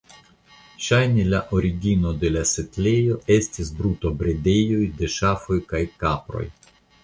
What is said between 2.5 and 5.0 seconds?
setlejo estas brutobredejoj